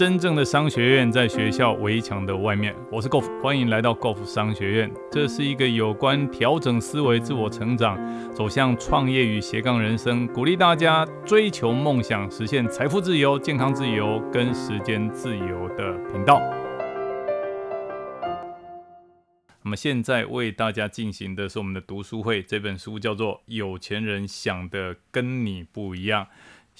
[0.00, 2.74] 真正的商学院在学校围墙的外面。
[2.90, 4.90] 我是 Golf，欢迎来到 Golf 商学院。
[5.12, 7.98] 这是一个有关调整思维、自我成长、
[8.32, 16.40] 走向创业与斜杠人生，鼓励大家追求梦想、实现财富自由、健康自由跟时间自由的频道。
[19.62, 26.24] 那么现在为大家进行的是我们的读书会，这本书叫做《有钱人想的跟你不一样》。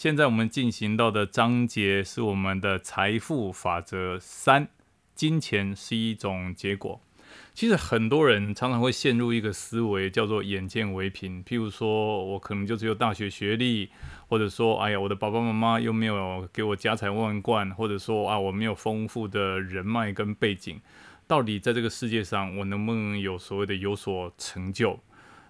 [0.00, 4.66] 现在我们进行到的章节是我们的财富法则三：
[5.14, 7.02] 金钱是一种结果。
[7.52, 11.44] 其实很多人常常会陷入一个思维，叫做眼见为凭。
[11.44, 13.90] 譬如说，我可能就只有大学学历，
[14.26, 20.80] 或者说，哎呀，我的爸爸妈妈又没有给我家财万贯，或者说啊，我没有丰富的人脉跟背景。
[21.26, 24.98] 到底在这个世界上，我能不能有所谓的有所成就？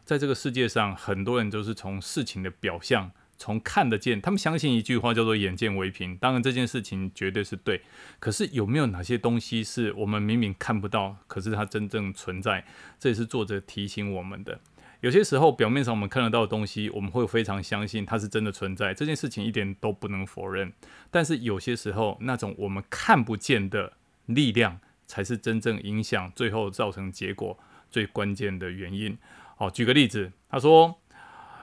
[0.04, 3.12] 在这个世界上，很多人都是从事情的表象。
[3.40, 6.14] 从看得见，他们相信一句话叫做“眼见为凭”。
[6.20, 7.80] 当然，这件事情绝对是对。
[8.18, 12.66] 可是，有没有哪些东西是我们明明看不到，可是它真正存在？
[12.98, 14.60] 这也是作者提醒我们的。
[15.00, 18.92] 有些时候，表面上我们看得到的东西，我们会非常相信它是真的存在。
[18.92, 20.70] 这件事情一点都不能否认。
[21.10, 23.94] 但是，有些时候，那种我们看不见的
[24.26, 27.58] 力量，才是真正影响最后造成结果
[27.90, 29.16] 最关键的原因。
[29.56, 30.99] 好，举个例子，他说。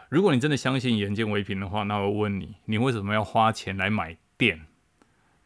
[0.09, 4.65] 如果你真的相信眼见为凭的话，那我问你，你为什么要花钱来买电？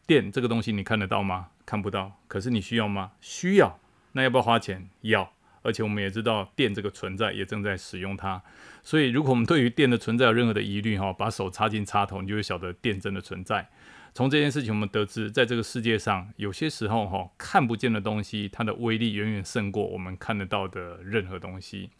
[0.06, 1.48] 电这个东西你看得到吗？
[1.66, 2.20] 看不到。
[2.28, 3.12] 可是你需要吗？
[3.20, 3.80] 需要。
[4.12, 4.88] 那要不要花钱？
[5.00, 5.32] 要。
[5.62, 8.40] 而且我们也知道电这个存在，也正在使用它。
[8.84, 13.68] 所以，如果我们对于电的存在有任何的疑虑，哈，把手插进插头，你就会晓得电真的存在。
[14.14, 21.90] 从这件事情，我们得知，在这个世界上，有些时候，哈，看不见的东西，它的威力远远胜过我们看得到的任何东西。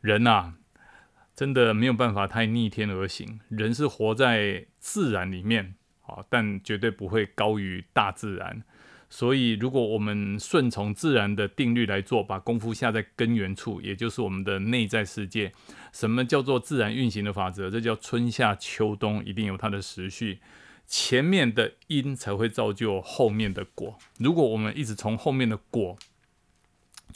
[0.00, 0.54] 人呐。
[1.36, 8.62] 真的没有办法太逆天而行，人是活在自然里面，好，但绝对不会高于大自然。
[9.08, 15.52] 所以，如果我们顺从自然的定律来做，把功夫下在根源处，也就是我们的内在世界。
[15.92, 17.70] 什么叫做自然运行的法则？
[17.70, 20.40] 这叫春夏秋冬一定有它的时序，
[20.86, 23.96] 前面的因才会造就后面的果。
[24.18, 25.96] 如果我们一直从后面的果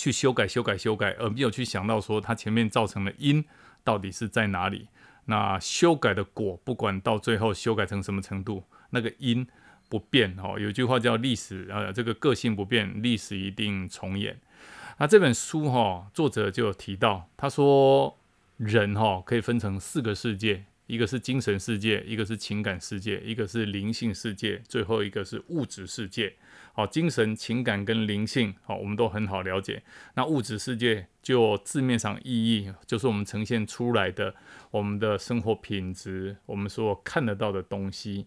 [0.01, 3.45] 去修改、修改、修改，而没有去想到说它前面造成的因。
[3.83, 4.89] 到底是在哪里？
[5.27, 9.47] 那修改的果，不管到最后修改成什么程度，那个因
[9.89, 10.59] 不变哦。
[10.59, 14.39] 有句话叫“历史呃，这个个性不变，历史一定重演”。
[14.99, 18.19] 那这本书哈，作者就有提到，他说
[18.59, 20.65] 人哈可以分成四个世界。
[20.91, 26.35] 一个是精神世界，一个是情感世界，一个是灵性世界，最后一个是物质世界。
[26.73, 29.85] 好，精神、情感跟灵性，好，我们都很好了解。
[30.15, 34.35] 那物质世界就字面上意义，就是我们呈现出来的
[34.73, 38.27] 我们的生活品质，我们所看得到的东西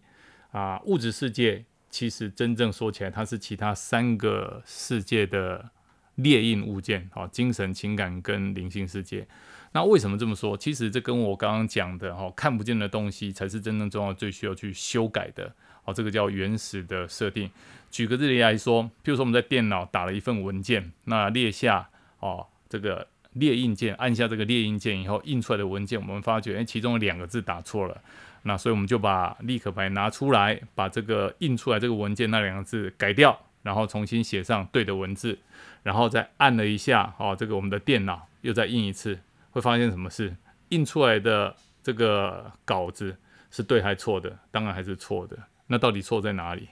[0.51, 0.79] 啊。
[0.85, 5.71] 物质世界其实真正说起来，它是其他三个世界的
[6.15, 7.09] 列印物件。
[7.11, 9.27] 好，精神、情感跟灵性世界。
[9.73, 10.55] 那为什么这么说？
[10.55, 15.51] 其实这跟我刚刚讲的哈，看不见的东西才是真正重要、最需要去修改的。
[15.83, 17.49] 哦，这个叫原始的设定。
[17.91, 21.89] 举个例子来说，譬如说我们在电脑打了一份文件，那列下
[22.19, 28.01] 哦这个列印键，按下这个列印键以后，印出来的文件，我们发觉哎，其中有两个字打错了。
[28.43, 35.39] 那所以我们就把立可白拿出来，把这个印出来这个文件那两个字改掉，然后重新写上对的文字，
[35.81, 39.19] 然后再按了一下，哦，这个我们的电脑又再印一次。
[39.53, 40.35] 会发现什么事？
[40.69, 43.15] 印出来的这个稿子
[43.51, 44.39] 是对还是错的？
[44.49, 45.37] 当然还是错的。
[45.67, 46.69] 那到底错在哪里？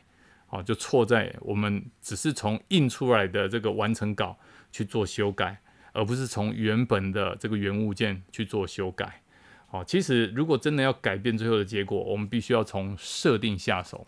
[0.48, 4.36] 好，就错在我们只是从印出来的这个完成稿
[4.72, 5.62] 去做修改，
[5.94, 9.22] 而不是从原本的这个原物件去做修改。
[9.68, 14.08] 好，其实如果真的要改变最后的结果，我们必须要从设定下手。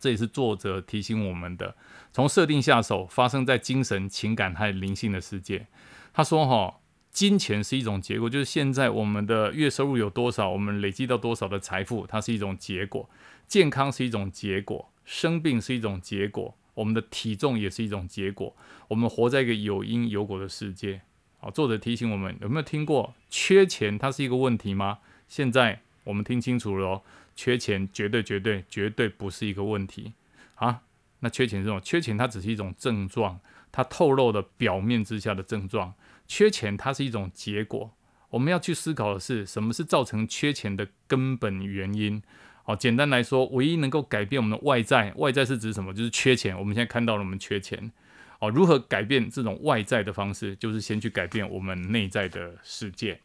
[0.00, 1.76] 这也是作者提醒我们的：
[2.12, 5.68] 从设定下手，发生在精神、情感和灵性的世界。
[6.12, 6.80] 他说：“哈。”
[7.14, 13.08] 金钱是一种结果，就是现在我们的月收入有多少，我们累积到多少的财富，它是一种结果；
[13.46, 18.56] 健康是一种结果，生病是一种结果，我们的体重也是一种结果。
[18.88, 21.02] 我们活在一个有因有果的世界。
[21.38, 24.98] 好，作者提醒我们，有没有听过缺钱它是一个问题吗？
[25.28, 27.02] 现在我们听清楚了哦，
[27.36, 30.14] 缺钱绝对绝对绝对不是一个问题
[30.56, 30.80] 啊。
[31.20, 33.38] 那缺钱这种缺钱，它只是一种症状，
[33.70, 35.94] 它透露的表面之下的症状。
[36.26, 37.92] 缺钱，它是一种结果。
[38.30, 42.22] 我们要去思考的是，什么是造成缺钱的根本原因？
[42.64, 45.92] 好，简单来说，唯一能够改变我们的外在，外在是指什么？
[45.92, 46.58] 就是缺钱。
[46.58, 47.92] 我们现在看到了，我们缺钱。
[48.40, 50.56] 好，如何改变这种外在的方式？
[50.56, 53.20] 就是先去改变我们内在的世界。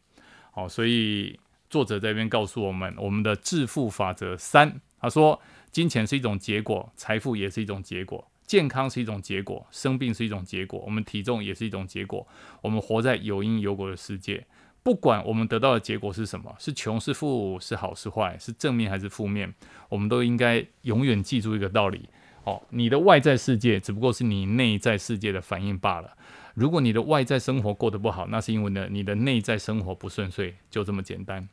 [0.51, 5.41] 好，所以作者这边告诉我们，我们的致富法则三，他说，
[5.71, 12.27] 金钱是一种结果，财富也是一种结果，健康是一种结果，生病是一种结果，我们体重也是一种结果。
[12.63, 14.43] 我们活在有因有果的世界，
[14.81, 19.53] 不管我们得到的结果是什么，是穷是富，是好是坏，是正面还是负面，
[19.87, 22.09] 我们都应该永远记住一个道理：
[22.43, 26.17] 哦，你的外在世界只不过是你内在世界的反应罢了。
[26.55, 31.47] 如果你的外在生活过得不好，那是因为呢你的内在生活不顺遂，就这么简单。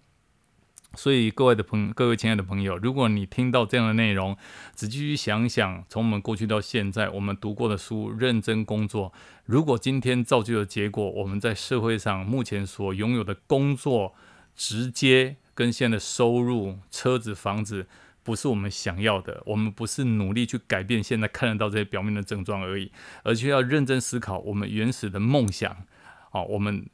[0.94, 4.34] 所以，各位的朋，各位亲爱的朋友，如果你听到这样的内容，
[4.74, 9.12] 仔细去想想，从我们过去到现在，我们读过的书，认真工作。
[9.44, 14.14] 如果今天造就的结果，我们在社会上目前所拥有的工作，
[14.54, 17.86] 直接跟现在的收入、车子、房子，
[18.22, 19.42] 不是我们想要的。
[19.44, 22.90] 我们不是努力去改变现在看得到这些表面的症状而已，
[23.22, 25.76] 而且要认真思考我们原始的梦想。
[26.30, 26.88] 好，我们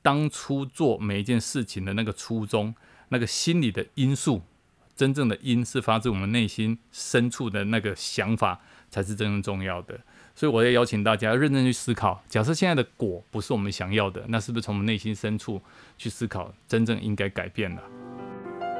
[0.00, 2.72] 当初做每一件事情的那个初衷。
[3.12, 4.40] 那个心理的因素，
[4.96, 8.58] 真正的因是发自我们内心深处的那个想法，
[8.90, 10.00] 才是真正重要的。
[10.34, 15.60] 所以，我要邀请大家认真去思考：假设现在的果不是我们想要的，那是不是从我们内心深处
[15.98, 17.82] 去思考，真正应该改变了？